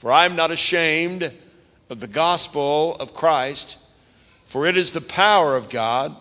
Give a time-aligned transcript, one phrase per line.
[0.00, 1.30] For I am not ashamed
[1.90, 3.76] of the gospel of Christ,
[4.46, 6.16] for it is the power of God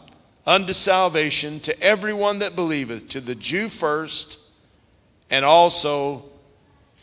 [0.46, 4.38] unto salvation to everyone that believeth, to the Jew first,
[5.30, 6.26] and also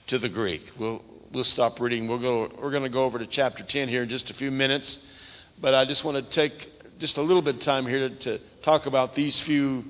[0.09, 0.71] to the Greek.
[0.77, 1.03] We'll,
[1.33, 2.09] we'll stop reading.
[2.09, 4.51] We'll go, we're going to go over to chapter 10 here in just a few
[4.51, 5.49] minutes.
[5.59, 8.39] But I just want to take just a little bit of time here to, to
[8.61, 9.83] talk about these few,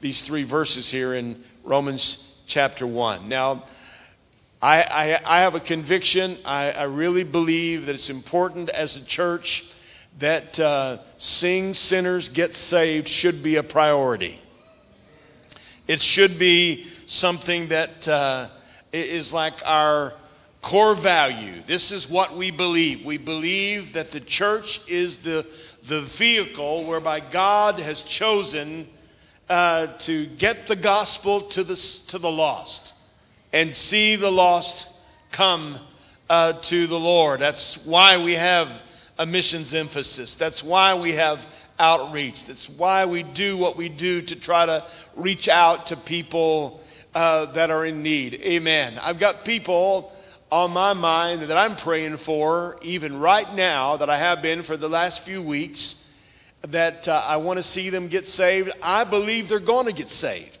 [0.00, 3.28] these three verses here in Romans chapter 1.
[3.28, 3.64] Now,
[4.60, 6.36] I, I, I have a conviction.
[6.44, 9.72] I, I, really believe that it's important as a church
[10.18, 14.40] that uh, seeing sinners get saved should be a priority.
[15.86, 18.48] It should be something that uh,
[18.92, 20.12] is like our
[20.60, 21.54] core value.
[21.68, 23.04] This is what we believe.
[23.04, 25.46] We believe that the church is the,
[25.86, 28.88] the vehicle whereby God has chosen
[29.48, 31.76] uh, to get the gospel to the,
[32.08, 32.97] to the lost
[33.52, 34.94] and see the lost
[35.30, 35.76] come
[36.30, 37.40] uh, to the Lord.
[37.40, 38.82] That's why we have
[39.18, 40.34] a missions emphasis.
[40.34, 41.46] That's why we have
[41.78, 42.44] outreach.
[42.44, 44.84] That's why we do what we do to try to
[45.16, 46.80] reach out to people
[47.14, 48.34] uh, that are in need.
[48.34, 48.94] Amen.
[49.02, 50.12] I've got people
[50.50, 54.76] on my mind that I'm praying for, even right now, that I have been for
[54.76, 56.04] the last few weeks,
[56.62, 58.70] that uh, I want to see them get saved.
[58.82, 60.57] I believe they're going to get saved.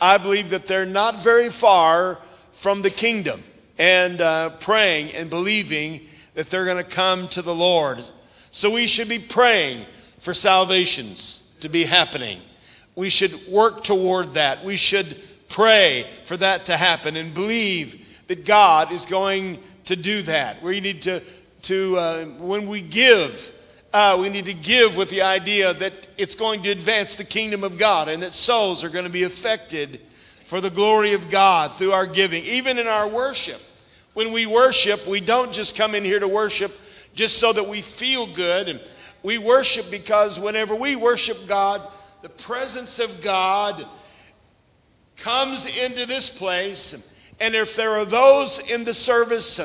[0.00, 2.18] I believe that they're not very far
[2.52, 3.42] from the kingdom
[3.78, 6.00] and uh, praying and believing
[6.34, 8.02] that they're going to come to the Lord.
[8.50, 9.84] So we should be praying
[10.18, 12.40] for salvations to be happening.
[12.94, 14.64] We should work toward that.
[14.64, 15.16] We should
[15.48, 20.62] pray for that to happen and believe that God is going to do that.
[20.62, 21.22] We need to,
[21.62, 23.52] to uh, when we give,
[23.96, 27.64] uh, we need to give with the idea that it's going to advance the kingdom
[27.64, 30.00] of God and that souls are going to be affected
[30.44, 33.58] for the glory of God through our giving, even in our worship.
[34.12, 36.72] When we worship, we don't just come in here to worship
[37.14, 38.68] just so that we feel good.
[38.68, 38.82] And
[39.22, 41.80] we worship because whenever we worship God,
[42.20, 43.82] the presence of God
[45.16, 47.34] comes into this place.
[47.40, 49.56] And if there are those in the service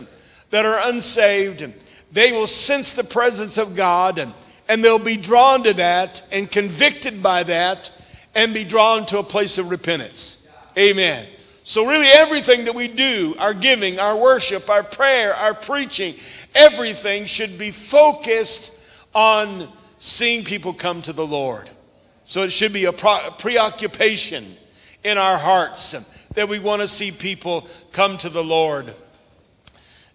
[0.51, 1.69] that are unsaved,
[2.11, 4.33] they will sense the presence of God and,
[4.67, 7.91] and they'll be drawn to that and convicted by that
[8.35, 10.49] and be drawn to a place of repentance.
[10.77, 11.27] Amen.
[11.63, 16.15] So, really, everything that we do, our giving, our worship, our prayer, our preaching,
[16.55, 19.67] everything should be focused on
[19.99, 21.69] seeing people come to the Lord.
[22.23, 24.45] So, it should be a preoccupation
[25.03, 25.91] in our hearts
[26.33, 28.93] that we want to see people come to the Lord.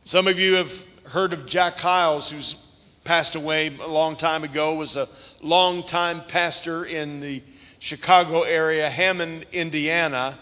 [0.04, 2.56] Some of you have heard of Jack Hyles, who's
[3.04, 5.08] passed away a long time ago, was a
[5.40, 7.42] long time pastor in the
[7.78, 10.36] Chicago area, Hammond, Indiana,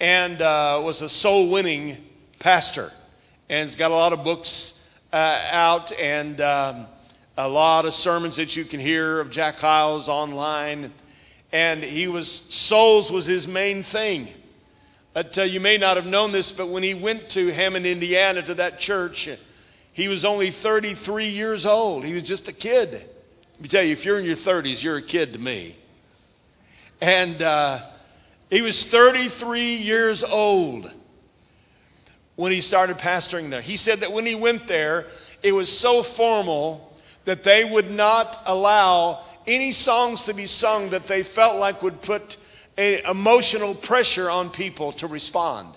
[0.00, 1.96] and uh, was a soul winning
[2.38, 2.92] pastor.
[3.48, 6.86] And he's got a lot of books uh, out and um,
[7.36, 10.92] a lot of sermons that you can hear of Jack Hyles online.
[11.52, 14.28] And he was, souls was his main thing.
[15.12, 18.42] But uh, you may not have known this, but when he went to Hammond, Indiana,
[18.42, 19.28] to that church,
[19.94, 22.04] he was only 33 years old.
[22.04, 22.92] He was just a kid.
[22.92, 25.76] Let me tell you, if you're in your 30s, you're a kid to me.
[27.00, 27.80] And uh,
[28.50, 30.92] he was 33 years old
[32.34, 33.60] when he started pastoring there.
[33.60, 35.06] He said that when he went there,
[35.44, 36.92] it was so formal
[37.24, 42.02] that they would not allow any songs to be sung that they felt like would
[42.02, 42.36] put
[42.76, 45.68] an emotional pressure on people to respond.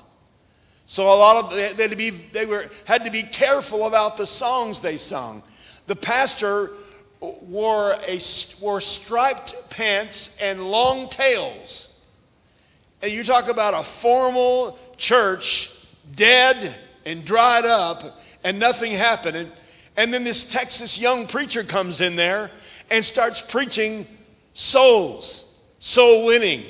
[0.87, 4.25] So a lot of they, they, be, they were, had to be careful about the
[4.25, 5.43] songs they sung.
[5.85, 6.71] The pastor
[7.19, 8.19] wore, a,
[8.61, 11.93] wore striped pants and long tails.
[13.01, 16.73] And you talk about a formal church, dead
[17.05, 19.51] and dried up, and nothing happening.
[19.97, 22.49] And then this Texas young preacher comes in there
[22.89, 24.07] and starts preaching
[24.53, 26.61] souls, soul winning,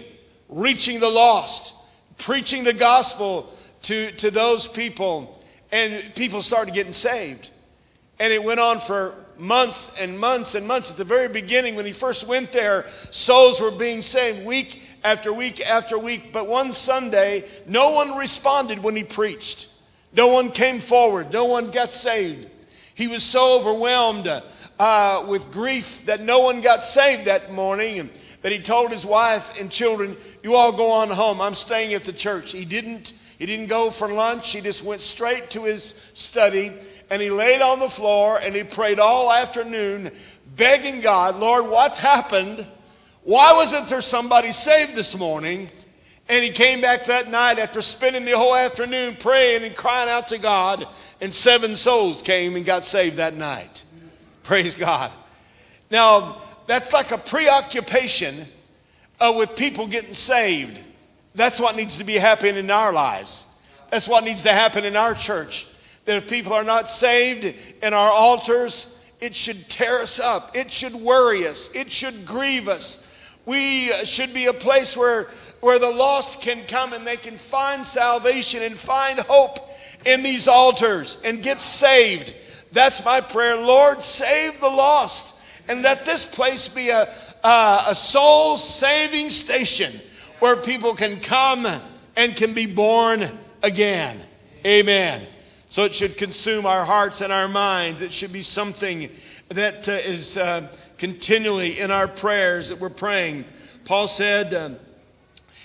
[0.50, 1.76] reaching the lost,
[2.18, 3.54] preaching the gospel
[3.88, 7.50] to, to those people, and people started getting saved.
[8.20, 10.92] And it went on for months and months and months.
[10.92, 15.34] At the very beginning, when he first went there, souls were being saved week after
[15.34, 16.34] week after week.
[16.34, 19.70] But one Sunday, no one responded when he preached.
[20.14, 21.32] No one came forward.
[21.32, 22.46] No one got saved.
[22.94, 24.28] He was so overwhelmed
[24.80, 28.10] uh, with grief that no one got saved that morning.
[28.42, 31.40] That he told his wife and children, You all go on home.
[31.40, 32.52] I'm staying at the church.
[32.52, 34.54] He didn't he didn't go for lunch.
[34.54, 36.72] He just went straight to his study
[37.10, 40.12] and he laid on the floor and he prayed all afternoon,
[40.56, 42.68] begging God, Lord, what's happened?
[43.24, 45.70] Why wasn't there somebody saved this morning?
[46.30, 50.28] And he came back that night after spending the whole afternoon praying and crying out
[50.30, 50.86] to God,
[51.22, 53.84] and seven souls came and got saved that night.
[54.44, 55.10] Praise God.
[55.90, 58.36] Now, that's like a preoccupation
[59.22, 60.84] uh, with people getting saved.
[61.38, 63.46] That's what needs to be happening in our lives.
[63.92, 65.68] That's what needs to happen in our church.
[66.06, 70.58] That if people are not saved in our altars, it should tear us up.
[70.58, 71.70] It should worry us.
[71.76, 73.38] It should grieve us.
[73.46, 75.26] We should be a place where,
[75.62, 79.60] where the lost can come and they can find salvation and find hope
[80.08, 82.34] in these altars and get saved.
[82.72, 83.58] That's my prayer.
[83.58, 85.40] Lord, save the lost
[85.70, 87.08] and let this place be a,
[87.44, 89.92] a, a soul saving station
[90.40, 91.66] where people can come
[92.16, 93.24] and can be born
[93.64, 94.18] again.
[94.66, 95.22] Amen.
[95.70, 98.02] So it should consume our hearts and our minds.
[98.02, 99.10] It should be something
[99.50, 100.68] that uh, is uh,
[100.98, 103.46] continually in our prayers that we're praying.
[103.86, 104.70] Paul said, uh,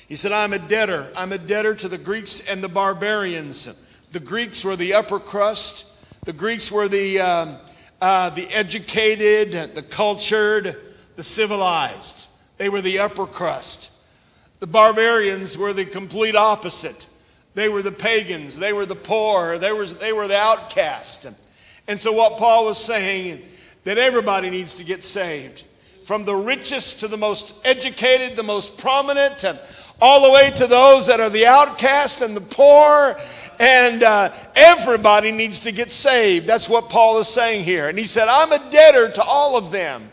[0.09, 1.11] he said, I'm a debtor.
[1.17, 4.09] I'm a debtor to the Greeks and the barbarians.
[4.11, 5.89] The Greeks were the upper crust.
[6.25, 7.57] The Greeks were the, um,
[8.01, 10.77] uh, the educated, the cultured,
[11.17, 12.27] the civilized.
[12.59, 13.92] They were the upper crust.
[14.63, 17.09] The barbarians were the complete opposite.
[17.55, 18.61] They were the pagans.
[18.61, 19.59] They were the poor.
[19.59, 21.27] They were, they were the outcast.
[21.89, 23.43] And so, what Paul was saying,
[23.83, 25.65] that everybody needs to get saved.
[26.05, 29.59] From the richest to the most educated, the most prominent, and
[30.01, 33.17] all the way to those that are the outcast and the poor.
[33.59, 36.47] And uh, everybody needs to get saved.
[36.47, 37.89] That's what Paul is saying here.
[37.89, 40.13] And he said, I'm a debtor to all of them.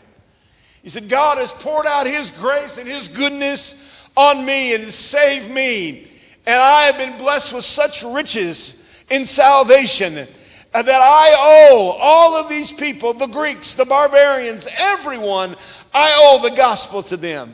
[0.82, 5.50] He said, God has poured out his grace and his goodness on me and save
[5.50, 6.06] me.
[6.46, 10.26] And I have been blessed with such riches in salvation
[10.72, 15.56] that I owe all of these people, the Greeks, the barbarians, everyone,
[15.92, 17.52] I owe the gospel to them.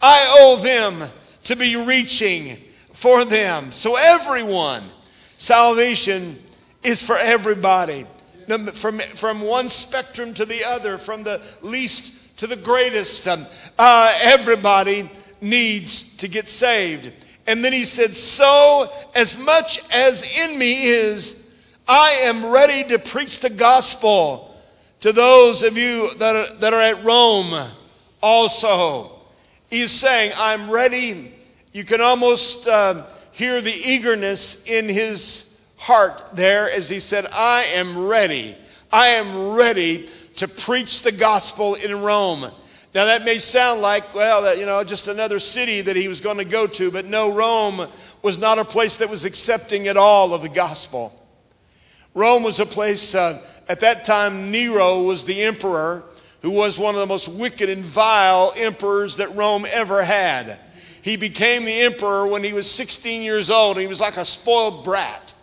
[0.00, 1.02] I owe them
[1.44, 2.56] to be reaching
[2.92, 3.72] for them.
[3.72, 4.84] So, everyone,
[5.36, 6.38] salvation
[6.82, 8.06] is for everybody.
[8.74, 13.44] From, from one spectrum to the other, from the least to the greatest, um,
[13.76, 15.10] uh, everybody
[15.40, 17.12] needs to get saved.
[17.46, 21.42] And then he said, So as much as in me is,
[21.88, 24.54] I am ready to preach the gospel
[25.00, 27.54] to those of you that are, that are at Rome
[28.22, 29.12] also.
[29.70, 31.32] He's saying, I'm ready.
[31.72, 37.64] You can almost uh, hear the eagerness in his heart there as he said, I
[37.74, 38.56] am ready.
[38.92, 42.50] I am ready to preach the gospel in Rome.
[42.96, 46.38] Now, that may sound like, well, you know, just another city that he was going
[46.38, 47.86] to go to, but no, Rome
[48.22, 51.12] was not a place that was accepting at all of the gospel.
[52.14, 53.38] Rome was a place, uh,
[53.68, 56.04] at that time, Nero was the emperor
[56.40, 60.58] who was one of the most wicked and vile emperors that Rome ever had.
[61.02, 63.78] He became the emperor when he was 16 years old.
[63.78, 65.34] He was like a spoiled brat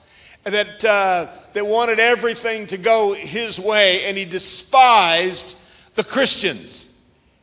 [0.44, 5.56] that, uh, that wanted everything to go his way, and he despised
[5.94, 6.90] the Christians.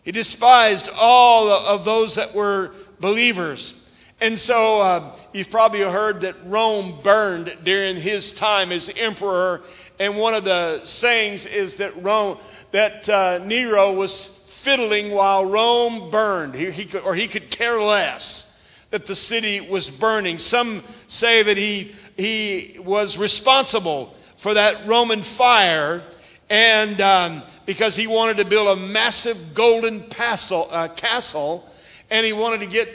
[0.04, 3.76] He despised all of those that were believers.
[4.20, 9.62] And so uh, you've probably heard that Rome burned during his time as emperor.
[9.98, 12.38] And one of the sayings is that Rome,
[12.70, 17.80] that uh, Nero was fiddling while Rome burned, he, he could, or he could care
[17.80, 20.36] less that the city was burning.
[20.38, 24.06] Some say that he, he was responsible
[24.36, 26.02] for that Roman fire.
[26.50, 31.64] And um, because he wanted to build a massive golden castle, uh, castle
[32.10, 32.88] and he wanted to get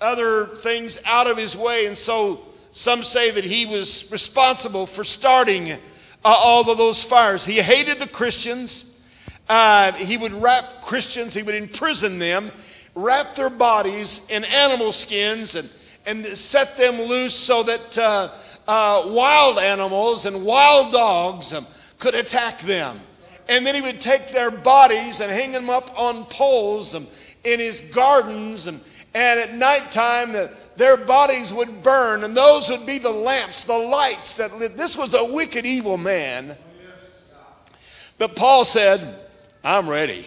[0.00, 1.84] other things out of his way.
[1.84, 2.40] And so
[2.70, 5.76] some say that he was responsible for starting uh,
[6.24, 7.44] all of those fires.
[7.44, 8.98] He hated the Christians.
[9.46, 12.50] Uh, he would wrap Christians, he would imprison them,
[12.94, 15.68] wrap their bodies in animal skins, and,
[16.06, 18.28] and set them loose so that uh,
[18.66, 21.66] uh wild animals and wild dogs um,
[21.98, 22.98] could attack them.
[23.48, 26.94] And then he would take their bodies and hang them up on poles
[27.44, 28.66] in his gardens.
[28.66, 28.80] And,
[29.14, 30.34] and at nighttime,
[30.76, 34.76] their bodies would burn, and those would be the lamps, the lights that lit.
[34.76, 36.56] This was a wicked, evil man.
[38.18, 39.20] But Paul said,
[39.62, 40.26] I'm ready.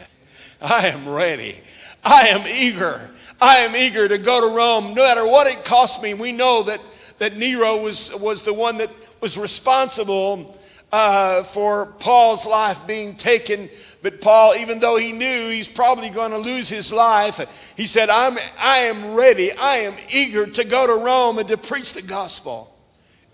[0.60, 1.56] I am ready.
[2.04, 3.10] I am eager.
[3.40, 6.14] I am eager to go to Rome, no matter what it costs me.
[6.14, 6.80] We know that,
[7.18, 8.90] that Nero was, was the one that
[9.20, 10.56] was responsible
[10.92, 13.70] uh, for Paul's life being taken.
[14.02, 18.10] But Paul, even though he knew he's probably going to lose his life, he said,
[18.10, 19.52] I'm, I am ready.
[19.52, 22.68] I am eager to go to Rome and to preach the gospel.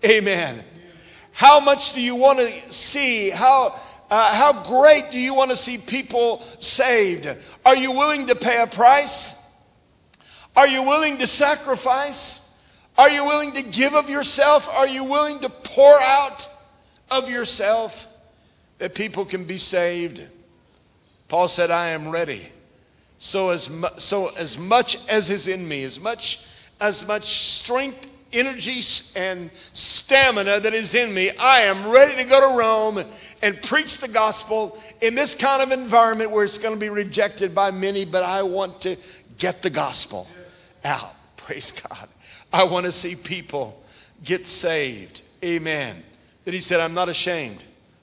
[0.05, 0.63] Amen.
[1.33, 3.29] How much do you want to see?
[3.29, 3.77] How,
[4.09, 7.27] uh, how great do you want to see people saved?
[7.65, 9.35] Are you willing to pay a price?
[10.55, 12.45] Are you willing to sacrifice?
[12.97, 14.67] Are you willing to give of yourself?
[14.75, 16.47] Are you willing to pour out
[17.11, 18.05] of yourself
[18.77, 20.31] that people can be saved?
[21.27, 22.47] Paul said, I am ready.
[23.19, 26.47] So as, mu- so as much as is in me, as much
[26.81, 28.81] as much strength, energy,
[29.15, 33.03] and stamina that is in me, I am ready to go to Rome
[33.43, 37.53] and preach the gospel in this kind of environment where it's going to be rejected
[37.53, 38.97] by many, but I want to
[39.37, 40.27] get the gospel
[40.85, 41.15] out.
[41.37, 42.07] Praise God.
[42.53, 43.81] I want to see people
[44.23, 45.21] get saved.
[45.43, 45.95] Amen.
[46.45, 47.59] Then he said, I'm not ashamed.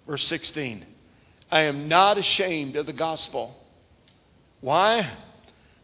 [0.07, 0.85] Verse 16.
[1.51, 3.57] I am not ashamed of the gospel.
[4.61, 5.09] Why?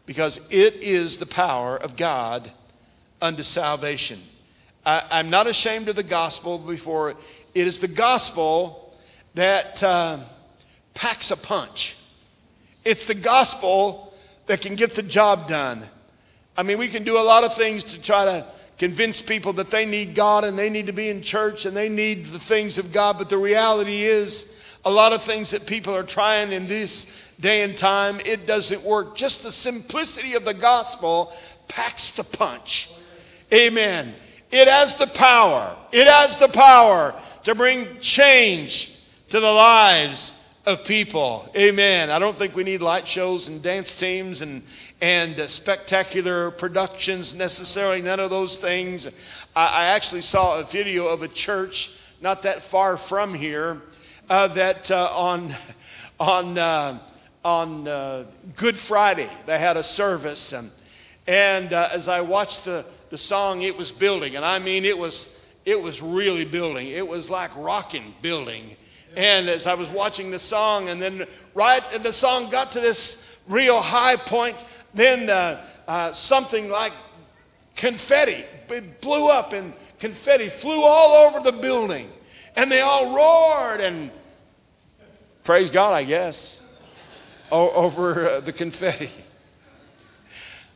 [0.05, 2.51] Because it is the power of God
[3.21, 4.19] unto salvation.
[4.85, 8.97] I, am not ashamed of the gospel before it is the gospel
[9.35, 10.19] that uh,
[10.93, 11.97] packs a punch.
[12.83, 14.13] It's the gospel
[14.47, 15.81] that can get the job done.
[16.57, 18.45] I mean, we can do a lot of things to try to
[18.77, 21.89] convince people that they need God and they need to be in church and they
[21.89, 24.49] need the things of God, but the reality is,
[24.85, 28.83] a lot of things that people are trying in this day and time, it doesn't
[28.83, 29.15] work.
[29.15, 31.31] Just the simplicity of the gospel
[31.67, 32.91] packs the punch.
[33.53, 34.13] Amen.
[34.51, 35.75] It has the power.
[35.91, 38.99] It has the power to bring change
[39.29, 40.31] to the lives
[40.65, 41.49] of people.
[41.57, 42.09] Amen.
[42.09, 44.63] I don't think we need light shows and dance teams and
[45.03, 48.01] and spectacular productions necessarily.
[48.01, 49.45] None of those things.
[49.53, 53.81] I, actually saw a video of a church not that far from here
[54.29, 55.49] uh, that uh, on
[56.21, 56.97] on uh,
[57.43, 58.23] on uh,
[58.55, 60.71] Good Friday they had a service, and,
[61.27, 64.97] and uh, as I watched the the song, it was building, and I mean it
[64.97, 66.87] was it was really building.
[66.87, 68.77] It was like rocking building.
[69.15, 72.79] And as I was watching the song, and then right, and the song got to
[72.79, 76.93] this real high point, then uh, something like
[77.75, 82.07] confetti it blew up, and confetti flew all over the building
[82.55, 84.11] and they all roared and
[85.43, 86.61] praise God, I guess,
[87.51, 89.09] over uh, the confetti.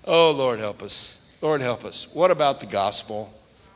[0.05, 1.36] Oh, Lord, help us.
[1.41, 2.13] Lord, help us.
[2.13, 3.33] What about the gospel?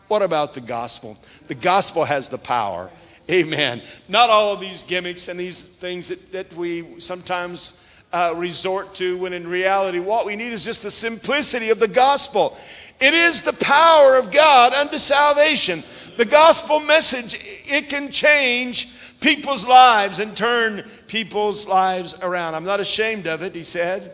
[0.08, 1.18] What about the gospel?
[1.48, 2.90] The gospel has the power.
[3.30, 3.82] Amen.
[4.08, 7.81] Not all of these gimmicks and these things that, that we sometimes
[8.14, 11.88] uh, resort to, when in reality, what we need is just the simplicity of the
[11.88, 12.58] gospel.
[13.00, 15.84] It is the power of God unto salvation
[16.18, 22.56] the gospel message, it can change people's lives and turn people's lives around.
[22.56, 24.14] I'm not ashamed of it, he said.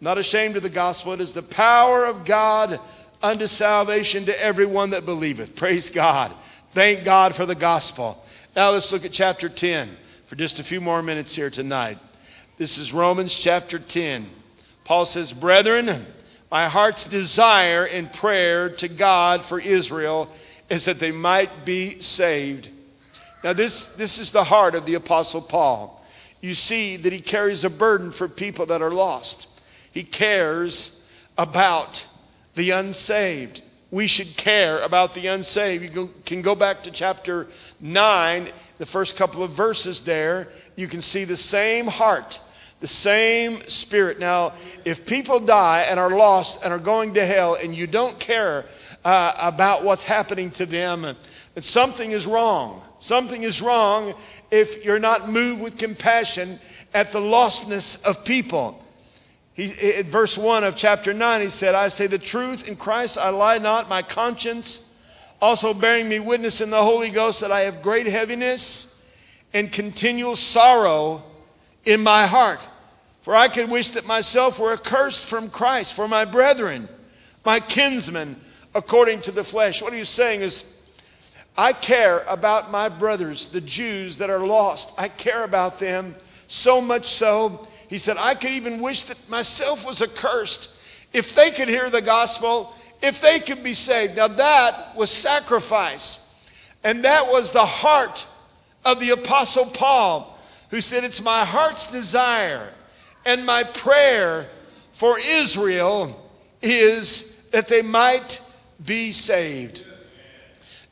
[0.00, 1.12] Not ashamed of the gospel.
[1.12, 2.80] It is the power of God
[3.22, 5.56] unto salvation to everyone that believeth.
[5.56, 6.32] Praise God.
[6.70, 8.24] Thank God for the gospel.
[8.54, 9.88] Now let's look at chapter 10
[10.26, 11.98] for just a few more minutes here tonight.
[12.58, 14.26] This is Romans chapter 10.
[14.82, 15.88] Paul says, Brethren,
[16.50, 20.28] my heart's desire in prayer to God for Israel
[20.68, 22.68] is that they might be saved.
[23.44, 26.04] Now, this, this is the heart of the Apostle Paul.
[26.40, 29.62] You see that he carries a burden for people that are lost,
[29.92, 32.08] he cares about
[32.56, 33.62] the unsaved.
[33.92, 35.94] We should care about the unsaved.
[35.94, 37.46] You can go back to chapter
[37.80, 38.48] 9,
[38.78, 40.48] the first couple of verses there.
[40.76, 42.40] You can see the same heart,
[42.80, 44.20] the same spirit.
[44.20, 44.52] Now,
[44.84, 48.64] if people die and are lost and are going to hell and you don't care
[49.04, 52.82] uh, about what's happening to them, that something is wrong.
[52.98, 54.14] Something is wrong
[54.50, 56.58] if you're not moved with compassion
[56.94, 58.84] at the lostness of people.
[59.54, 59.64] He,
[59.98, 63.30] in verse 1 of chapter 9, he said, I say the truth in Christ, I
[63.30, 64.88] lie not, my conscience
[65.40, 69.02] also bearing me witness in the Holy Ghost that I have great heaviness
[69.54, 71.22] and continual sorrow
[71.84, 72.66] in my heart.
[73.20, 76.88] For I could wish that myself were accursed from Christ for my brethren,
[77.44, 78.36] my kinsmen
[78.74, 79.82] according to the flesh.
[79.82, 80.74] What he's saying is,
[81.56, 84.98] I care about my brothers, the Jews that are lost.
[84.98, 86.14] I care about them
[86.46, 87.66] so much so.
[87.90, 90.76] He said, I could even wish that myself was accursed
[91.12, 94.16] if they could hear the gospel, if they could be saved.
[94.16, 96.24] Now, that was sacrifice.
[96.84, 98.26] And that was the heart
[98.84, 100.37] of the Apostle Paul,
[100.70, 102.72] who said, It's my heart's desire
[103.24, 104.46] and my prayer
[104.90, 106.30] for Israel
[106.62, 108.40] is that they might
[108.84, 109.84] be saved.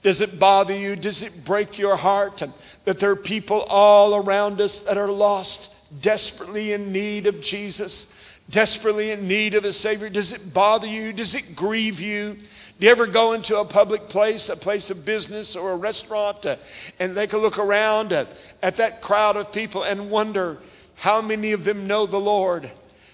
[0.02, 0.94] Does it bother you?
[0.94, 2.42] Does it break your heart
[2.84, 8.38] that there are people all around us that are lost, desperately in need of Jesus,
[8.48, 10.08] desperately in need of a Savior?
[10.08, 11.12] Does it bother you?
[11.12, 12.36] Does it grieve you?
[12.78, 16.44] Do you ever go into a public place, a place of business or a restaurant,
[16.44, 16.56] uh,
[17.00, 20.58] and they can look around at that crowd of people and wonder
[20.96, 22.70] how many of them know the Lord?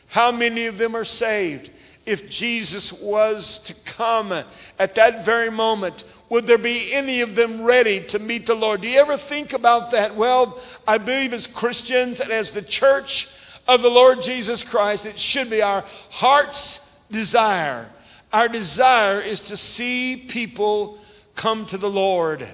[0.09, 1.71] How many of them are saved?
[2.07, 7.63] if Jesus was to come at that very moment, would there be any of them
[7.63, 8.81] ready to meet the Lord?
[8.81, 10.17] Do you ever think about that?
[10.17, 13.29] Well, I believe as Christians and as the church
[13.69, 17.89] of the Lord Jesus Christ, it should be our heart's desire.
[18.33, 20.99] Our desire is to see people
[21.35, 22.47] come to the Lord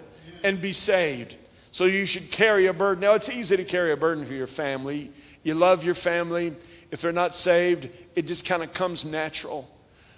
[0.43, 1.37] and be saved.
[1.71, 3.03] So you should carry a burden.
[3.03, 5.11] Now, it's easy to carry a burden for your family.
[5.45, 6.53] You love your family.
[6.91, 9.71] If they're not saved, it just kind of comes natural.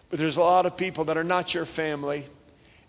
[0.09, 2.25] But there's a lot of people that are not your family,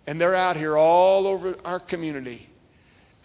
[0.07, 2.47] and they're out here all over our community,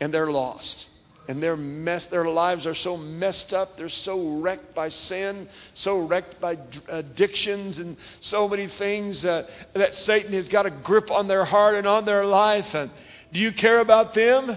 [0.01, 0.91] and they're lost.
[1.29, 3.77] And their mess, their lives are so messed up.
[3.77, 6.57] They're so wrecked by sin, so wrecked by
[6.89, 11.75] addictions, and so many things uh, that Satan has got a grip on their heart
[11.75, 12.75] and on their life.
[12.75, 12.91] And
[13.33, 14.57] do you care about them?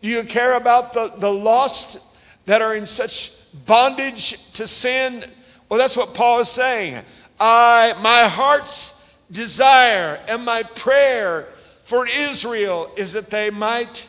[0.00, 3.32] Do you care about the, the lost that are in such
[3.66, 5.22] bondage to sin?
[5.68, 7.02] Well, that's what Paul is saying.
[7.38, 8.94] I, my heart's
[9.30, 11.42] desire and my prayer
[11.84, 14.08] for Israel is that they might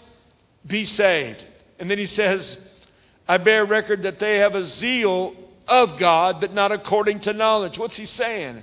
[0.66, 1.46] be saved.
[1.80, 2.66] And then he says,
[3.28, 5.36] I bear record that they have a zeal
[5.68, 7.80] of God, but not according to knowledge.
[7.80, 8.62] What's he saying?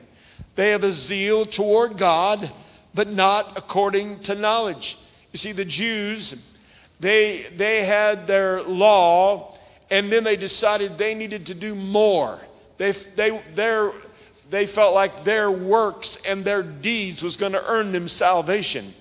[0.56, 2.50] They have a zeal toward God,
[2.94, 4.98] but not according to knowledge.
[5.32, 6.52] You see, the Jews,
[6.98, 9.56] they, they had their law,
[9.90, 12.40] and then they decided they needed to do more.
[12.78, 13.92] They, they, their,
[14.50, 18.92] they felt like their works and their deeds was going to earn them salvation.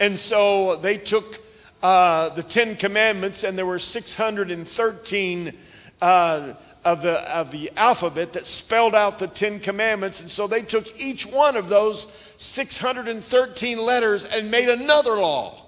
[0.00, 1.40] And so they took
[1.82, 5.52] uh, the Ten Commandments, and there were 613
[6.00, 6.54] uh,
[6.84, 10.20] of, the, of the alphabet that spelled out the Ten Commandments.
[10.20, 15.64] And so they took each one of those 613 letters and made another law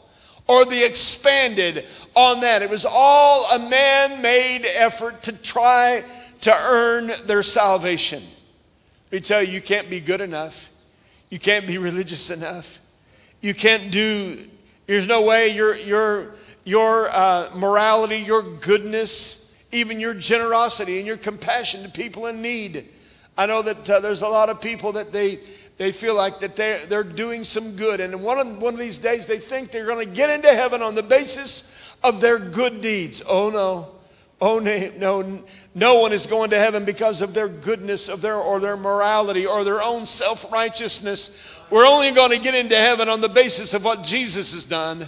[0.50, 1.87] or the expanded
[2.17, 2.61] on that.
[2.62, 6.02] It was all a man made effort to try
[6.40, 8.23] to earn their salvation.
[9.11, 10.71] Let me tell you, you can't be good enough.
[11.31, 12.81] You can't be religious enough.
[13.40, 14.38] You can't do,
[14.90, 21.17] there's no way your, your, your uh, morality, your goodness, even your generosity and your
[21.17, 22.88] compassion to people in need.
[23.38, 25.38] I know that uh, there's a lot of people that they,
[25.78, 28.00] they feel like that they're, they're doing some good.
[28.00, 30.82] And one of, one of these days, they think they're going to get into heaven
[30.82, 33.23] on the basis of their good deeds.
[33.28, 34.00] Oh, no.
[34.41, 35.45] Oh, no, no.
[35.75, 39.47] No one is going to heaven because of their goodness of their, or their morality
[39.47, 41.59] or their own self righteousness.
[41.71, 45.07] We're only going to get into heaven on the basis of what Jesus has done,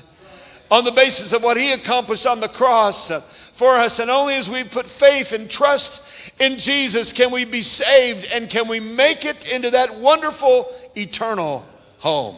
[0.71, 3.11] on the basis of what he accomplished on the cross
[3.53, 3.99] for us.
[3.99, 8.49] And only as we put faith and trust in Jesus can we be saved and
[8.49, 11.67] can we make it into that wonderful eternal
[11.99, 12.37] home.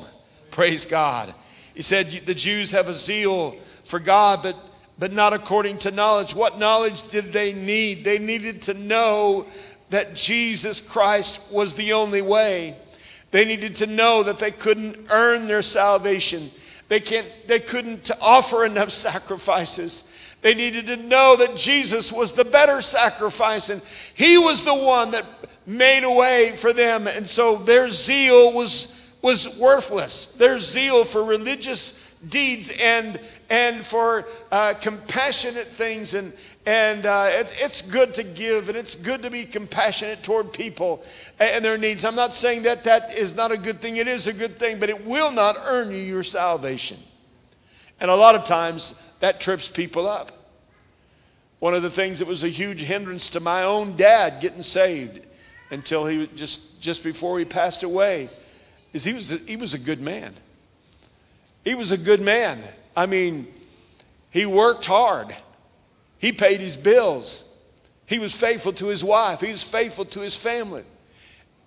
[0.50, 1.34] Praise God.
[1.74, 3.52] He said the Jews have a zeal
[3.84, 4.56] for God, but,
[4.98, 6.34] but not according to knowledge.
[6.34, 8.04] What knowledge did they need?
[8.04, 9.46] They needed to know
[9.90, 12.76] that Jesus Christ was the only way.
[13.30, 16.50] They needed to know that they couldn't earn their salvation.
[16.88, 20.36] They, can't, they couldn't offer enough sacrifices.
[20.42, 23.82] They needed to know that Jesus was the better sacrifice and
[24.14, 25.24] he was the one that
[25.66, 27.06] made a way for them.
[27.06, 30.34] And so their zeal was, was worthless.
[30.34, 33.18] Their zeal for religious deeds and,
[33.50, 36.14] and for uh, compassionate things.
[36.14, 36.32] And,
[36.66, 41.02] and uh, it, it's good to give and it's good to be compassionate toward people
[41.38, 42.04] and their needs.
[42.04, 44.80] I'm not saying that that is not a good thing, it is a good thing,
[44.80, 46.98] but it will not earn you your salvation.
[48.00, 50.32] And a lot of times, that trips people up.
[51.60, 55.26] One of the things that was a huge hindrance to my own dad getting saved
[55.70, 58.28] until he just just before he passed away
[58.92, 60.34] is he was he was a good man.
[61.64, 62.58] He was a good man.
[62.96, 63.46] I mean,
[64.30, 65.34] he worked hard.
[66.18, 67.50] He paid his bills.
[68.06, 69.40] He was faithful to his wife.
[69.40, 70.84] He was faithful to his family.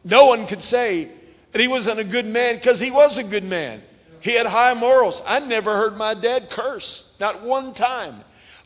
[0.03, 1.09] No one could say
[1.51, 3.81] that he wasn't a good man because he was a good man.
[4.19, 5.23] He had high morals.
[5.27, 8.15] I never heard my dad curse, not one time.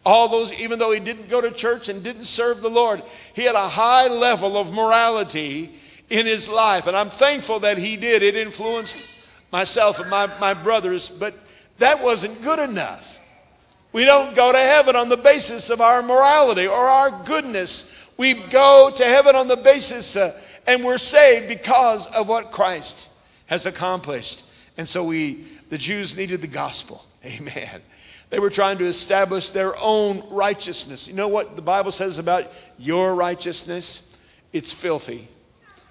[0.06, 3.04] All those, even though he didn't go to church and didn't serve the Lord,
[3.36, 5.72] he had a high level of morality
[6.10, 6.88] in his life.
[6.88, 8.24] And I'm thankful that he did.
[8.24, 9.08] It influenced
[9.52, 11.36] myself and my, my brothers, but
[11.82, 13.20] that wasn't good enough.
[13.94, 18.10] We don't go to heaven on the basis of our morality or our goodness.
[18.18, 23.12] We go to heaven on the basis, uh, and we're saved because of what Christ
[23.48, 24.46] has accomplished.
[24.78, 27.04] And so we, the Jews needed the gospel.
[27.26, 27.82] Amen.
[28.30, 31.10] They were trying to establish their own righteousness.
[31.10, 32.46] You know what the Bible says about
[32.80, 34.08] your righteousness?
[34.54, 35.28] It's filthy.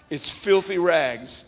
[0.09, 1.45] It's filthy rags.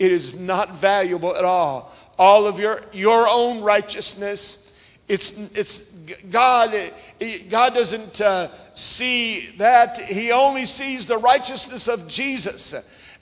[0.00, 1.92] It is not valuable at all.
[2.18, 4.68] All of your, your own righteousness,
[5.08, 5.90] it's, it's
[6.30, 6.74] God,
[7.48, 9.98] God doesn't uh, see that.
[9.98, 12.74] He only sees the righteousness of Jesus.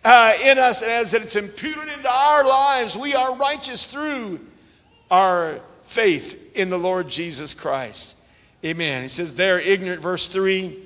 [0.04, 4.40] uh, in us, and as it's imputed into our lives, we are righteous through
[5.10, 8.16] our faith in the Lord Jesus Christ.
[8.64, 9.02] Amen.
[9.02, 10.78] He says, they're ignorant, verse 3,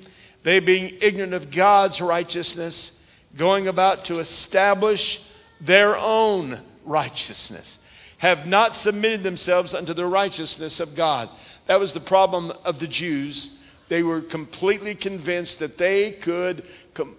[0.43, 3.01] they being ignorant of God's righteousness,
[3.37, 7.79] going about to establish their own righteousness,
[8.25, 11.29] have not submitted themselves unto the righteousness of God.
[11.67, 13.61] That was the problem of the Jews.
[13.87, 16.63] They were completely convinced that they could,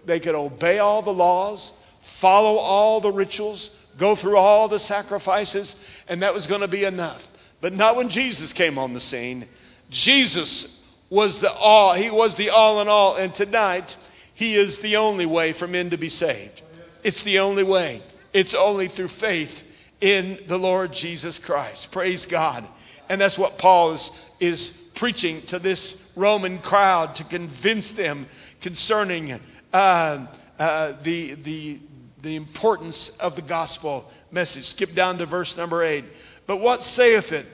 [0.04, 6.04] they could obey all the laws, follow all the rituals, go through all the sacrifices,
[6.08, 7.52] and that was going to be enough.
[7.60, 9.46] But not when Jesus came on the scene.
[9.90, 13.96] Jesus was the all, he was the all in all, and tonight
[14.34, 16.62] he is the only way for men to be saved.
[17.04, 18.02] It's the only way.
[18.32, 19.65] It's only through faith
[20.06, 21.90] in the Lord Jesus Christ.
[21.90, 22.64] Praise God.
[23.08, 28.26] And that's what Paul is, is preaching to this Roman crowd to convince them
[28.60, 29.32] concerning
[29.72, 30.26] uh,
[30.60, 31.80] uh, the, the,
[32.22, 34.62] the importance of the gospel message.
[34.66, 36.04] Skip down to verse number eight.
[36.46, 37.46] But what saith it?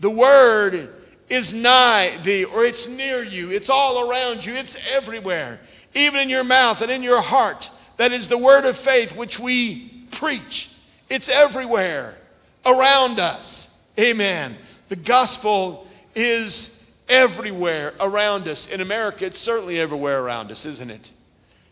[0.00, 0.90] The word
[1.28, 5.60] is nigh thee, or it's near you, it's all around you, it's everywhere,
[5.94, 7.70] even in your mouth and in your heart.
[7.98, 10.74] That is the word of faith which we preach.
[11.10, 12.16] It's everywhere
[12.64, 13.84] around us.
[13.98, 14.54] Amen.
[14.88, 18.72] The gospel is everywhere around us.
[18.72, 21.10] In America, it's certainly everywhere around us, isn't it?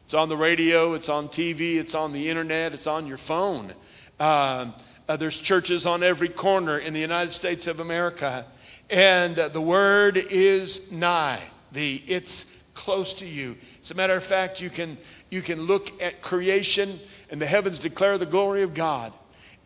[0.05, 3.71] It's on the radio, it's on TV, it's on the internet, it's on your phone.
[4.19, 4.73] Uh,
[5.09, 8.45] uh, there's churches on every corner in the United States of America.
[8.91, 12.03] And uh, the word is nigh thee.
[12.09, 13.57] It's close to you.
[13.83, 14.97] As a matter of fact, you can,
[15.31, 16.99] you can look at creation
[17.31, 19.13] and the heavens declare the glory of God.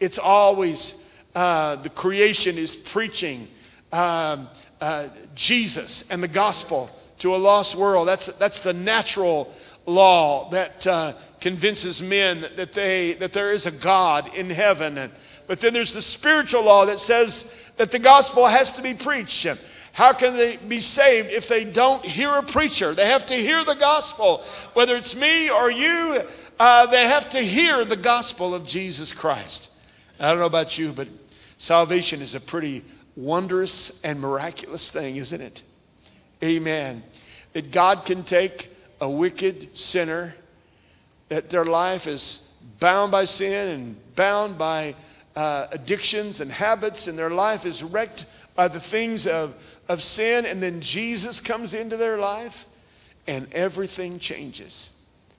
[0.01, 3.49] It's always, uh, the creation is preaching
[3.93, 4.49] um,
[4.81, 8.09] uh, Jesus and the gospel to a lost world.
[8.09, 9.53] That's, that's the natural
[9.87, 14.99] law that uh, convinces men that, they, that there is a God in heaven.
[15.47, 19.47] But then there's the spiritual law that says that the gospel has to be preached.
[19.93, 22.95] How can they be saved if they don't hear a preacher?
[22.95, 24.39] They have to hear the gospel.
[24.73, 26.23] Whether it's me or you,
[26.59, 29.72] uh, they have to hear the gospel of Jesus Christ.
[30.23, 31.09] I don't know about you, but
[31.59, 32.83] salvation is a pretty
[33.17, 35.63] wondrous and miraculous thing, isn't it?
[36.45, 37.03] Amen.
[37.55, 38.69] That God can take
[39.01, 40.37] a wicked sinner,
[41.29, 44.95] that their life is bound by sin and bound by
[45.35, 50.47] uh, addictions and habits, and their life is wrecked by the things of, of sin,
[50.47, 52.67] and then Jesus comes into their life,
[53.27, 54.91] and everything changes.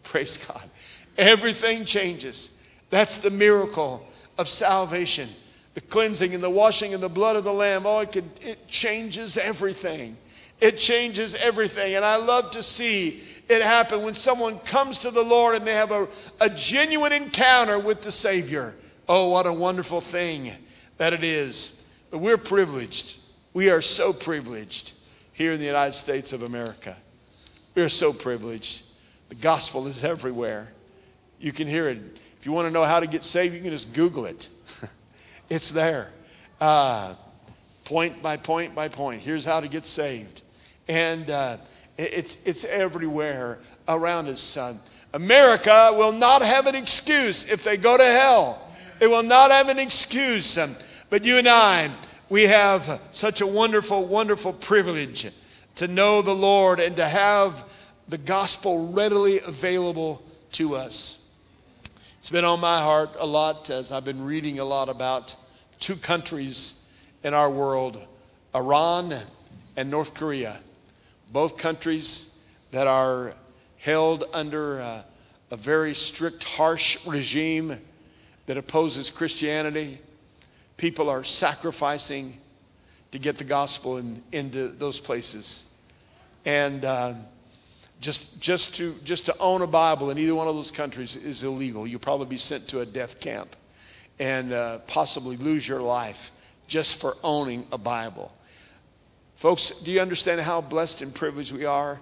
[0.03, 0.69] Praise God.
[1.17, 2.57] Everything changes.
[2.89, 4.05] That's the miracle
[4.37, 5.29] of salvation.
[5.73, 7.83] The cleansing and the washing in the blood of the Lamb.
[7.85, 10.17] Oh, it, could, it changes everything.
[10.61, 11.95] It changes everything.
[11.95, 15.73] And I love to see it happen when someone comes to the Lord and they
[15.73, 16.07] have a,
[16.39, 18.75] a genuine encounter with the Savior.
[19.09, 20.51] Oh, what a wonderful thing
[20.97, 21.85] that it is.
[22.11, 23.17] But we're privileged.
[23.53, 24.93] We are so privileged
[25.33, 26.95] here in the United States of America.
[27.75, 28.83] We are so privileged.
[29.29, 30.71] The gospel is everywhere.
[31.39, 31.99] You can hear it.
[32.43, 34.49] If you want to know how to get saved, you can just Google it.
[35.49, 36.11] it's there.
[36.59, 37.15] Uh,
[37.85, 39.21] point by point by point.
[39.21, 40.41] Here's how to get saved.
[40.89, 41.55] And uh,
[41.97, 44.81] it's, it's everywhere around us, son.
[45.13, 48.61] America will not have an excuse if they go to hell.
[48.99, 50.59] They will not have an excuse.
[51.09, 51.91] But you and I,
[52.27, 55.31] we have such a wonderful, wonderful privilege
[55.75, 57.63] to know the Lord and to have
[58.09, 61.22] the gospel readily available to us.
[62.23, 65.35] It's been on my heart a lot as I've been reading a lot about
[65.81, 66.89] two countries
[67.21, 68.01] in our world
[68.55, 69.13] Iran
[69.75, 70.57] and North Korea.
[71.33, 72.39] Both countries
[72.71, 73.33] that are
[73.77, 75.03] held under a,
[75.51, 77.77] a very strict, harsh regime
[78.45, 79.99] that opposes Christianity.
[80.77, 82.37] People are sacrificing
[83.11, 85.75] to get the gospel in, into those places.
[86.45, 86.85] And.
[86.85, 87.15] Uh,
[88.03, 91.43] just, just, to, just to own a Bible in either one of those countries is
[91.43, 91.87] illegal.
[91.87, 93.55] You'll probably be sent to a death camp
[94.19, 96.31] and uh, possibly lose your life
[96.67, 98.31] just for owning a Bible.
[99.35, 101.99] Folks, do you understand how blessed and privileged we are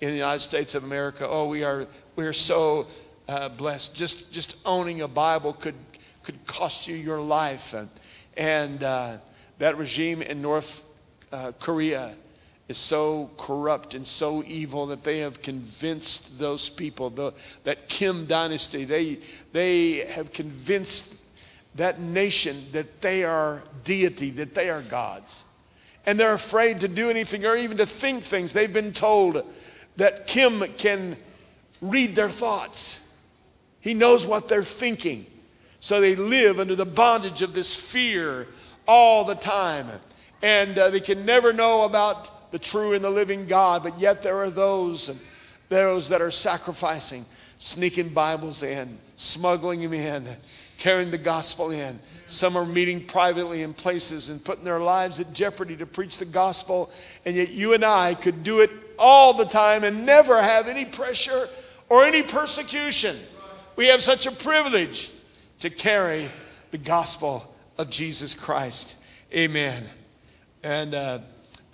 [0.00, 1.26] in the United States of America?
[1.28, 1.86] Oh, we are,
[2.16, 2.86] we are so
[3.28, 3.96] uh, blessed.
[3.96, 5.76] Just, just owning a Bible could,
[6.24, 7.74] could cost you your life.
[7.74, 7.88] And,
[8.36, 9.16] and uh,
[9.58, 10.84] that regime in North
[11.32, 12.16] uh, Korea
[12.68, 17.32] is so corrupt and so evil that they have convinced those people, the,
[17.64, 19.18] that Kim dynasty, they,
[19.52, 21.22] they have convinced
[21.74, 25.44] that nation that they are deity, that they are gods.
[26.06, 28.52] And they're afraid to do anything or even to think things.
[28.52, 29.42] They've been told
[29.96, 31.16] that Kim can
[31.80, 33.14] read their thoughts.
[33.80, 35.26] He knows what they're thinking.
[35.80, 38.48] So they live under the bondage of this fear
[38.88, 39.86] all the time.
[40.42, 44.22] And uh, they can never know about the true and the living God, but yet
[44.22, 45.18] there are those, and
[45.70, 47.24] those that are sacrificing,
[47.58, 50.24] sneaking Bibles in, smuggling them in,
[50.78, 51.98] carrying the gospel in.
[52.28, 56.26] Some are meeting privately in places and putting their lives at jeopardy to preach the
[56.26, 56.92] gospel.
[57.26, 60.84] And yet you and I could do it all the time and never have any
[60.84, 61.48] pressure
[61.88, 63.16] or any persecution.
[63.74, 65.10] We have such a privilege
[65.58, 66.28] to carry
[66.70, 68.96] the gospel of Jesus Christ.
[69.34, 69.82] Amen.
[70.62, 71.18] And uh,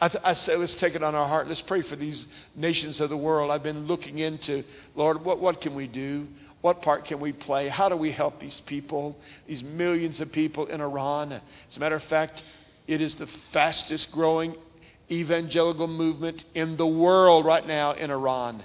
[0.00, 1.46] I, th- I, say, let's take it on our heart.
[1.46, 3.50] Let's pray for these nations of the world.
[3.50, 6.26] I've been looking into, Lord, what, what can we do?
[6.62, 7.68] What part can we play?
[7.68, 11.32] How do we help these people, these millions of people in Iran?
[11.32, 12.44] As a matter of fact,
[12.86, 14.54] it is the fastest growing
[15.10, 18.58] evangelical movement in the world right now in Iran.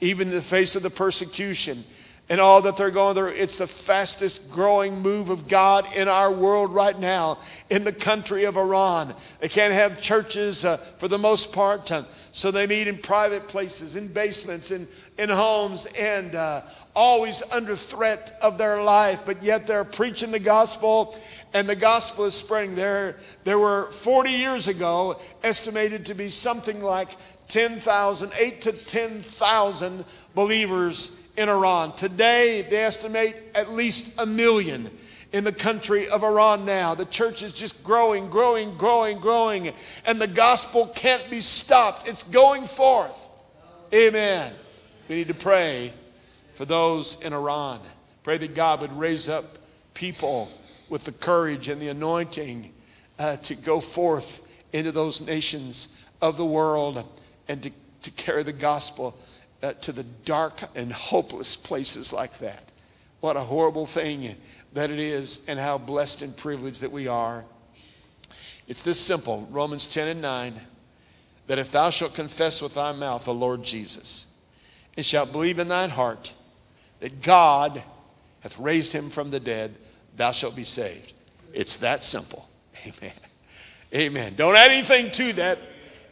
[0.00, 1.82] Even in the face of the persecution,
[2.28, 3.28] and all that they're going through.
[3.28, 7.38] It's the fastest growing move of God in our world right now
[7.70, 9.14] in the country of Iran.
[9.40, 13.48] They can't have churches uh, for the most part, uh, so they meet in private
[13.48, 16.62] places, in basements, in, in homes, and uh,
[16.94, 21.16] always under threat of their life, but yet they're preaching the gospel
[21.54, 22.74] and the gospel is spreading.
[22.74, 27.10] There, there were 40 years ago estimated to be something like
[27.48, 31.92] 10,000, 8 to 10,000 believers in Iran.
[31.92, 34.90] Today, they estimate at least a million
[35.32, 36.94] in the country of Iran now.
[36.94, 39.70] The church is just growing, growing, growing, growing,
[40.06, 42.08] and the gospel can't be stopped.
[42.08, 43.28] It's going forth.
[43.92, 44.52] Amen.
[45.08, 45.92] We need to pray
[46.54, 47.80] for those in Iran.
[48.22, 49.44] Pray that God would raise up
[49.94, 50.50] people
[50.88, 52.72] with the courage and the anointing
[53.18, 57.04] uh, to go forth into those nations of the world
[57.48, 57.70] and to,
[58.02, 59.16] to carry the gospel
[59.62, 62.72] uh, to the dark and hopeless places like that.
[63.20, 64.34] What a horrible thing
[64.72, 67.44] that it is, and how blessed and privileged that we are.
[68.68, 70.54] It's this simple Romans 10 and 9
[71.46, 74.26] that if thou shalt confess with thy mouth the Lord Jesus,
[74.96, 76.34] and shalt believe in thine heart
[77.00, 77.82] that God
[78.40, 79.76] hath raised him from the dead,
[80.16, 81.12] thou shalt be saved.
[81.52, 82.48] It's that simple.
[82.86, 83.12] Amen.
[83.94, 84.34] Amen.
[84.36, 85.58] Don't add anything to that.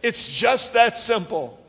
[0.03, 1.64] It's just that simple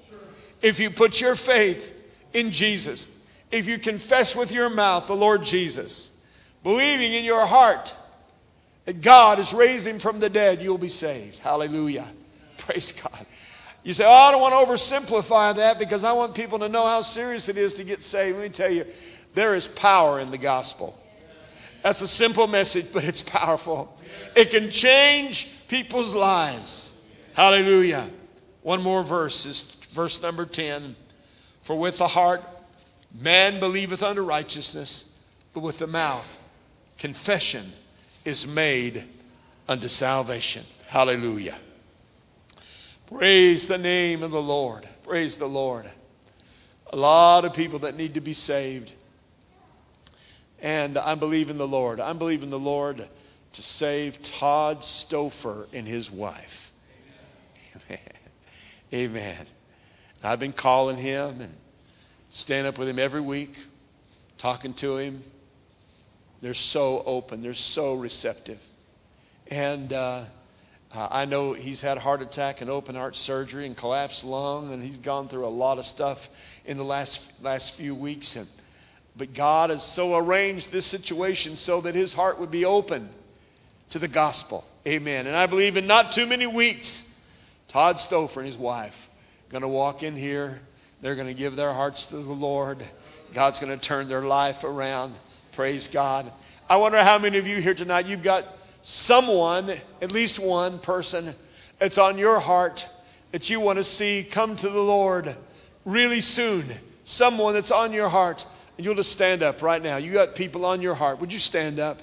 [0.65, 1.93] if you put your faith
[2.33, 6.17] in Jesus, if you confess with your mouth the Lord Jesus,
[6.63, 7.95] believing in your heart
[8.85, 11.37] that God has raised him from the dead, you'll be saved.
[11.37, 12.07] Hallelujah.
[12.57, 13.27] Praise God.
[13.83, 16.87] You say, Oh, I don't want to oversimplify that because I want people to know
[16.87, 18.37] how serious it is to get saved.
[18.39, 18.85] Let me tell you,
[19.35, 20.97] there is power in the gospel.
[21.83, 23.95] That's a simple message, but it's powerful.
[24.35, 26.99] It can change people's lives.
[27.35, 28.09] Hallelujah.
[28.63, 30.95] One more verse is verse number 10
[31.61, 32.43] For with the heart
[33.19, 35.17] man believeth unto righteousness,
[35.53, 36.37] but with the mouth
[36.97, 37.65] confession
[38.25, 39.03] is made
[39.67, 40.63] unto salvation.
[40.87, 41.57] Hallelujah.
[43.07, 44.87] Praise the name of the Lord.
[45.03, 45.89] Praise the Lord.
[46.91, 48.91] A lot of people that need to be saved.
[50.61, 51.99] And I'm believing the Lord.
[51.99, 53.07] I'm believing the Lord
[53.53, 56.71] to save Todd Stouffer and his wife.
[57.91, 57.99] Amen.
[58.93, 59.45] Amen.
[60.23, 61.53] I've been calling him and
[62.29, 63.57] stand up with him every week,
[64.37, 65.23] talking to him.
[66.41, 68.61] They're so open, they're so receptive.
[69.49, 70.23] And uh,
[70.95, 74.81] I know he's had a heart attack and open heart surgery and collapsed lung, and
[74.81, 78.35] he's gone through a lot of stuff in the last, last few weeks.
[78.35, 78.47] And,
[79.15, 83.09] but God has so arranged this situation so that his heart would be open
[83.91, 84.65] to the gospel.
[84.87, 85.27] Amen.
[85.27, 87.19] And I believe in not too many weeks,
[87.67, 89.04] Todd Stouffer and his wife
[89.55, 90.59] going to walk in here.
[90.99, 92.85] They're going to give their hearts to the Lord.
[93.33, 95.13] God's going to turn their life around.
[95.53, 96.29] Praise God.
[96.69, 98.43] I wonder how many of you here tonight, you've got
[98.81, 99.69] someone,
[100.01, 101.33] at least one person,
[101.79, 102.85] that's on your heart
[103.31, 105.33] that you want to see come to the Lord
[105.85, 106.65] really soon.
[107.05, 108.45] Someone that's on your heart.
[108.75, 109.95] And you'll just stand up right now.
[109.95, 111.21] You got people on your heart.
[111.21, 112.01] Would you stand up?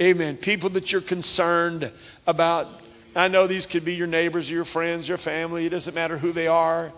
[0.00, 0.36] Amen.
[0.36, 1.90] People that you're concerned
[2.28, 2.68] about
[3.16, 5.66] I know these could be your neighbors, your friends, your family.
[5.66, 6.92] It doesn't matter who they are.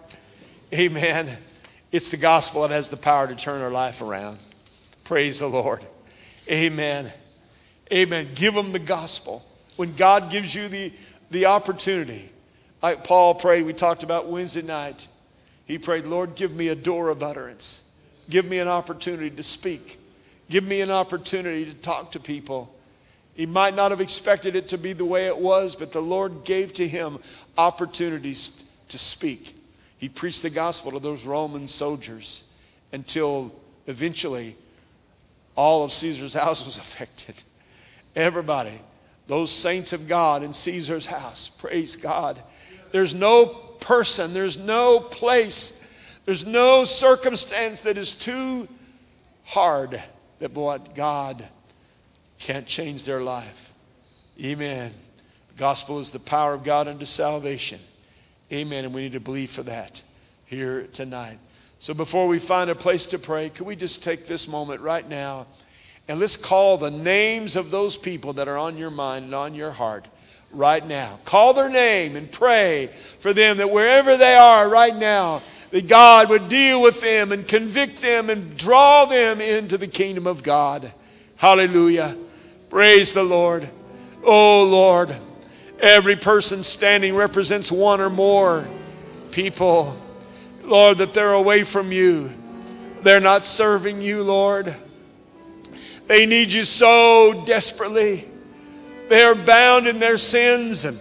[0.75, 1.29] Amen.
[1.93, 4.39] It's the gospel that has the power to turn our life around.
[5.05, 5.85] Praise the Lord.
[6.51, 7.13] Amen.
[7.93, 8.29] Amen.
[8.35, 9.45] Give them the gospel.
[9.77, 10.93] When God gives you the,
[11.31, 12.31] the opportunity,
[12.83, 15.07] like Paul prayed, we talked about Wednesday night.
[15.67, 17.83] He prayed, Lord, give me a door of utterance.
[18.31, 19.99] Give me an opportunity to speak.
[20.49, 22.75] Give me an opportunity to talk to people.
[23.37, 26.45] He might not have expected it to be the way it was, but the Lord
[26.45, 27.19] gave to him
[27.59, 29.55] opportunities to speak.
[29.99, 32.45] He preached the gospel to those Roman soldiers
[32.95, 33.53] until
[33.87, 34.57] eventually
[35.55, 37.35] all of Caesar's house was affected.
[38.15, 38.81] Everybody,
[39.27, 42.43] those saints of God in Caesar's house, praise God.
[42.91, 43.47] There's no
[43.81, 48.67] person, there's no place, there's no circumstance that is too
[49.45, 50.03] hard
[50.39, 51.47] that what God
[52.39, 53.73] can't change their life.
[54.43, 54.93] Amen.
[55.53, 57.81] The gospel is the power of God unto salvation.
[58.53, 58.85] Amen.
[58.85, 60.03] And we need to believe for that
[60.45, 61.39] here tonight.
[61.79, 65.07] So before we find a place to pray, could we just take this moment right
[65.09, 65.47] now
[66.09, 69.55] and let's call the names of those people that are on your mind and on
[69.55, 70.07] your heart
[70.53, 71.19] right now.
[71.25, 76.31] Call their name and pray for them that wherever they are right now, that God
[76.31, 80.91] would deal with them and convict them and draw them into the kingdom of God.
[81.37, 82.17] Hallelujah.
[82.77, 83.67] Praise the Lord.
[84.23, 85.17] Oh Lord,
[85.81, 88.69] every person standing represents one or more
[89.31, 89.97] people,
[90.63, 92.31] Lord, that they're away from you.
[93.01, 94.77] They're not serving you, Lord.
[96.07, 98.27] They need you so desperately.
[99.09, 100.99] They are bound in their sins and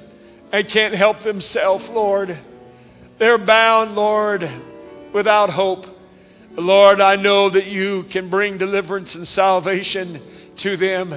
[0.52, 2.40] they can't help themselves, Lord.
[3.18, 4.50] They're bound, Lord,
[5.12, 5.88] without hope.
[6.56, 10.22] Lord, I know that you can bring deliverance and salvation
[10.56, 11.14] to them.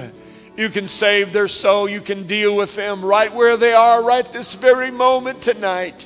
[0.59, 1.87] You can save their soul.
[1.87, 6.05] You can deal with them right where they are, right this very moment tonight.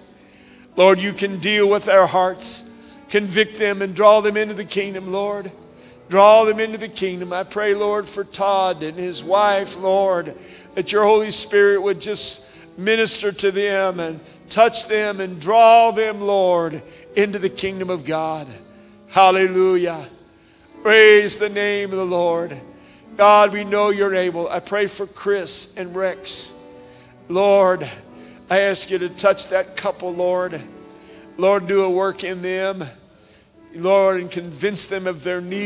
[0.75, 2.71] Lord, you can deal with their hearts,
[3.09, 5.51] convict them, and draw them into the kingdom, Lord.
[6.07, 7.33] Draw them into the kingdom.
[7.33, 10.35] I pray, Lord, for Todd and his wife, Lord,
[10.75, 14.19] that your Holy Spirit would just minister to them and
[14.51, 16.83] touch them and draw them, Lord,
[17.15, 18.45] into the kingdom of God.
[19.09, 20.07] Hallelujah.
[20.83, 22.55] Praise the name of the Lord.
[23.15, 24.49] God, we know you're able.
[24.49, 26.59] I pray for Chris and Rex.
[27.29, 27.87] Lord,
[28.49, 30.59] I ask you to touch that couple, Lord.
[31.37, 32.83] Lord, do a work in them.
[33.75, 35.63] Lord, and convince them of their need